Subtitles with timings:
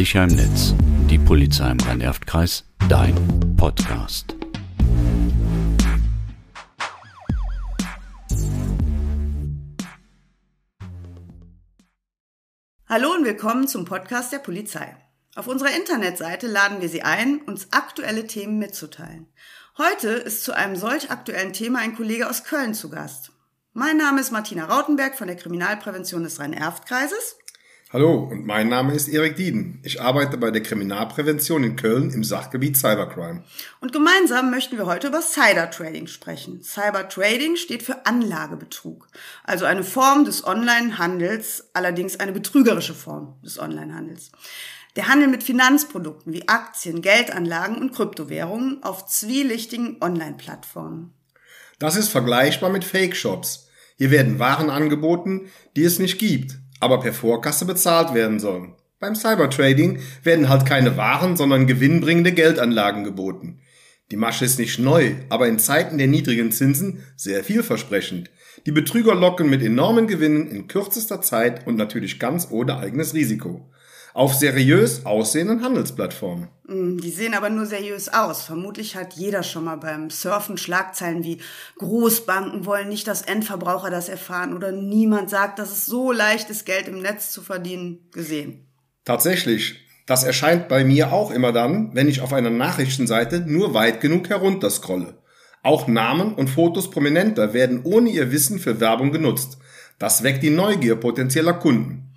[0.00, 0.72] Sicher im Netz.
[1.10, 2.64] Die Polizei im Rhein-Erft-Kreis.
[2.88, 3.14] Dein
[3.58, 4.34] Podcast.
[12.88, 14.96] Hallo und willkommen zum Podcast der Polizei.
[15.34, 19.26] Auf unserer Internetseite laden wir Sie ein, uns aktuelle Themen mitzuteilen.
[19.76, 23.32] Heute ist zu einem solch aktuellen Thema ein Kollege aus Köln zu Gast.
[23.74, 27.36] Mein Name ist Martina Rautenberg von der Kriminalprävention des Rhein-Erft-Kreises.
[27.92, 29.80] Hallo und mein Name ist Erik Dieden.
[29.82, 33.42] Ich arbeite bei der Kriminalprävention in Köln im Sachgebiet Cybercrime.
[33.80, 36.62] Und gemeinsam möchten wir heute über Cybertrading sprechen.
[36.62, 39.08] Cybertrading steht für Anlagebetrug,
[39.42, 44.30] also eine Form des Onlinehandels, allerdings eine betrügerische Form des Onlinehandels.
[44.94, 51.12] Der Handel mit Finanzprodukten wie Aktien, Geldanlagen und Kryptowährungen auf zwielichtigen Online-Plattformen.
[51.80, 53.66] Das ist vergleichbar mit Fake-Shops.
[53.98, 58.74] Hier werden Waren angeboten, die es nicht gibt aber per Vorkasse bezahlt werden sollen.
[58.98, 63.60] Beim Cybertrading werden halt keine Waren, sondern gewinnbringende Geldanlagen geboten.
[64.10, 68.30] Die Masche ist nicht neu, aber in Zeiten der niedrigen Zinsen sehr vielversprechend.
[68.66, 73.70] Die Betrüger locken mit enormen Gewinnen in kürzester Zeit und natürlich ganz ohne eigenes Risiko
[74.14, 76.48] auf seriös aussehenden Handelsplattformen.
[76.66, 78.42] Mm, die sehen aber nur seriös aus.
[78.42, 81.38] Vermutlich hat jeder schon mal beim Surfen Schlagzeilen wie
[81.78, 86.66] Großbanken wollen nicht, dass Endverbraucher das erfahren oder niemand sagt, dass es so leicht ist,
[86.66, 88.66] Geld im Netz zu verdienen, gesehen.
[89.04, 89.86] Tatsächlich.
[90.06, 94.28] Das erscheint bei mir auch immer dann, wenn ich auf einer Nachrichtenseite nur weit genug
[94.28, 95.18] herunterscrolle.
[95.62, 99.58] Auch Namen und Fotos prominenter werden ohne ihr Wissen für Werbung genutzt.
[99.98, 102.09] Das weckt die Neugier potenzieller Kunden.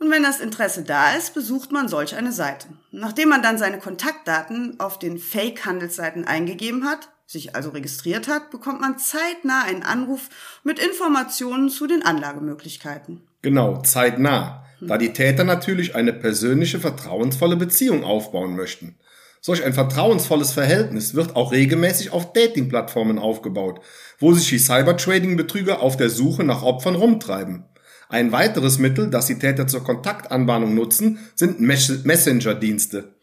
[0.00, 2.68] Und wenn das Interesse da ist, besucht man solch eine Seite.
[2.92, 8.80] Nachdem man dann seine Kontaktdaten auf den Fake-Handelsseiten eingegeben hat, sich also registriert hat, bekommt
[8.80, 10.28] man zeitnah einen Anruf
[10.62, 13.22] mit Informationen zu den Anlagemöglichkeiten.
[13.42, 18.96] Genau, zeitnah, da die Täter natürlich eine persönliche, vertrauensvolle Beziehung aufbauen möchten.
[19.40, 23.80] Solch ein vertrauensvolles Verhältnis wird auch regelmäßig auf Dating-Plattformen aufgebaut,
[24.18, 27.64] wo sich die Cybertrading-Betrüger auf der Suche nach Opfern rumtreiben.
[28.08, 33.14] Ein weiteres Mittel, das die Täter zur Kontaktanbahnung nutzen, sind Messenger-Dienste.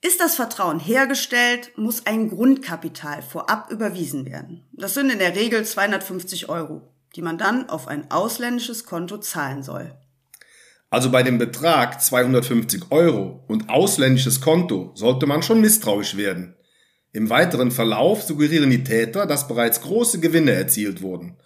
[0.00, 4.64] Ist das Vertrauen hergestellt, muss ein Grundkapital vorab überwiesen werden.
[4.72, 6.82] Das sind in der Regel 250 Euro,
[7.16, 9.94] die man dann auf ein ausländisches Konto zahlen soll.
[10.90, 16.54] Also bei dem Betrag 250 Euro und ausländisches Konto sollte man schon misstrauisch werden.
[17.12, 21.36] Im weiteren Verlauf suggerieren die Täter, dass bereits große Gewinne erzielt wurden.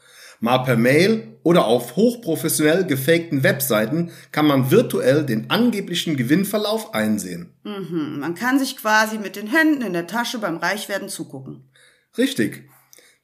[0.40, 7.54] Mal per Mail oder auf hochprofessionell gefakten Webseiten kann man virtuell den angeblichen Gewinnverlauf einsehen.
[7.64, 11.70] Mhm, man kann sich quasi mit den Händen in der Tasche beim Reichwerden zugucken.
[12.16, 12.68] Richtig.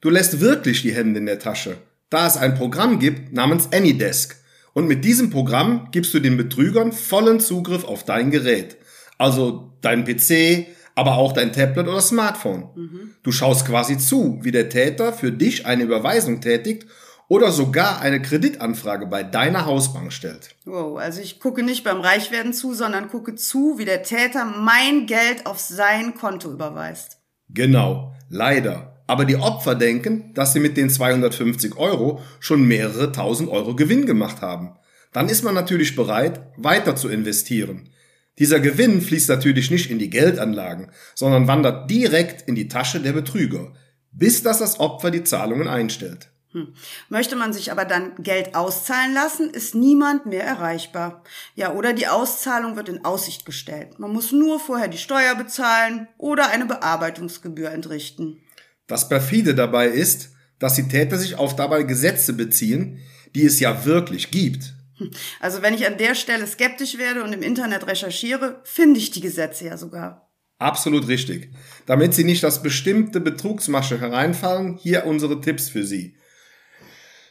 [0.01, 1.77] Du lässt wirklich die Hände in der Tasche,
[2.09, 4.37] da es ein Programm gibt namens AnyDesk.
[4.73, 8.75] Und mit diesem Programm gibst du den Betrügern vollen Zugriff auf dein Gerät.
[9.17, 12.69] Also dein PC, aber auch dein Tablet oder Smartphone.
[12.75, 13.11] Mhm.
[13.23, 16.87] Du schaust quasi zu, wie der Täter für dich eine Überweisung tätigt
[17.27, 20.55] oder sogar eine Kreditanfrage bei deiner Hausbank stellt.
[20.65, 25.05] Wow, also ich gucke nicht beim Reichwerden zu, sondern gucke zu, wie der Täter mein
[25.07, 27.17] Geld auf sein Konto überweist.
[27.49, 29.03] Genau, leider.
[29.07, 34.05] Aber die Opfer denken, dass sie mit den 250 Euro schon mehrere tausend Euro Gewinn
[34.05, 34.75] gemacht haben.
[35.13, 37.89] Dann ist man natürlich bereit, weiter zu investieren.
[38.37, 43.13] Dieser Gewinn fließt natürlich nicht in die Geldanlagen, sondern wandert direkt in die Tasche der
[43.13, 43.71] Betrüger,
[44.11, 46.31] bis dass das Opfer die Zahlungen einstellt.
[46.55, 46.73] Hm.
[47.09, 51.21] Möchte man sich aber dann Geld auszahlen lassen, ist niemand mehr erreichbar.
[51.53, 53.99] Ja, oder die Auszahlung wird in Aussicht gestellt.
[53.99, 58.41] Man muss nur vorher die Steuer bezahlen oder eine Bearbeitungsgebühr entrichten.
[58.87, 63.01] Das perfide dabei ist, dass die Täter sich auf dabei Gesetze beziehen,
[63.35, 64.75] die es ja wirklich gibt.
[64.97, 65.11] Hm.
[65.41, 69.19] Also wenn ich an der Stelle skeptisch werde und im Internet recherchiere, finde ich die
[69.19, 70.31] Gesetze ja sogar.
[70.57, 71.51] Absolut richtig.
[71.85, 76.15] Damit Sie nicht das bestimmte Betrugsmasche hereinfallen, hier unsere Tipps für Sie.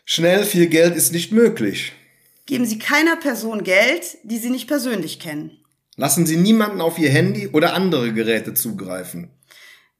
[0.04, 1.92] Schnell viel Geld ist nicht möglich.
[2.46, 5.64] Geben Sie keiner Person Geld, die Sie nicht persönlich kennen.
[5.96, 9.30] Lassen Sie niemanden auf Ihr Handy oder andere Geräte zugreifen.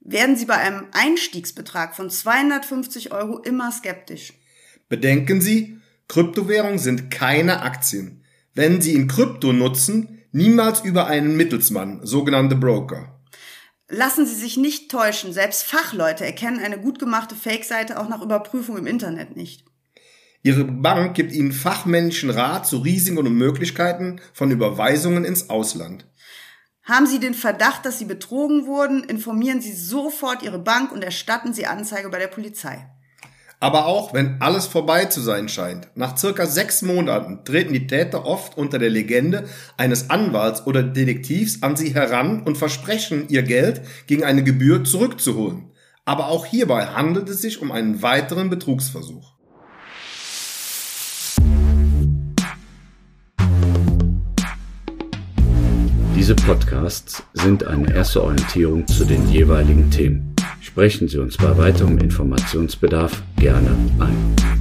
[0.01, 4.33] Werden Sie bei einem Einstiegsbetrag von 250 Euro immer skeptisch.
[4.89, 8.23] Bedenken Sie, Kryptowährungen sind keine Aktien.
[8.53, 13.19] Wenn Sie in Krypto nutzen, niemals über einen Mittelsmann, sogenannte Broker.
[13.89, 18.77] Lassen Sie sich nicht täuschen, selbst Fachleute erkennen eine gut gemachte Fake-Seite auch nach Überprüfung
[18.77, 19.65] im Internet nicht.
[20.45, 26.05] Ihre Bank gibt Ihnen fachmännischen Rat zu Risiken und Möglichkeiten von Überweisungen ins Ausland.
[26.83, 31.51] Haben Sie den Verdacht, dass Sie betrogen wurden, informieren Sie sofort Ihre Bank und erstatten
[31.51, 32.87] Sie Anzeige bei der Polizei.
[33.59, 38.27] Aber auch wenn alles vorbei zu sein scheint, nach circa sechs Monaten treten die Täter
[38.27, 43.81] oft unter der Legende eines Anwalts oder Detektivs an sie heran und versprechen, ihr Geld
[44.05, 45.71] gegen eine Gebühr zurückzuholen.
[46.03, 49.34] Aber auch hierbei handelt es sich um einen weiteren Betrugsversuch.
[56.25, 60.33] Diese Podcasts sind eine erste Orientierung zu den jeweiligen Themen.
[60.59, 63.69] Sprechen Sie uns bei weiterem Informationsbedarf gerne
[63.99, 64.54] ein.